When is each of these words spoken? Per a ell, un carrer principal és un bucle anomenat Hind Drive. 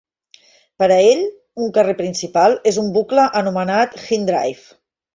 Per 0.83 0.87
a 0.95 0.97
ell, 1.09 1.21
un 1.65 1.69
carrer 1.77 1.95
principal 2.01 2.59
és 2.73 2.83
un 2.87 2.91
bucle 2.99 3.29
anomenat 3.45 3.99
Hind 4.09 4.35
Drive. 4.35 4.69